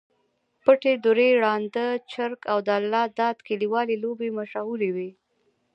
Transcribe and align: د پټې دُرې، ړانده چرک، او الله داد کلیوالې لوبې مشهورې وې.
د 0.03 0.03
پټې 0.63 0.93
دُرې، 1.03 1.29
ړانده 1.41 1.87
چرک، 2.11 2.41
او 2.51 2.59
الله 2.77 3.05
داد 3.19 3.37
کلیوالې 3.47 3.95
لوبې 4.03 4.29
مشهورې 4.37 4.89
وې. 4.95 5.09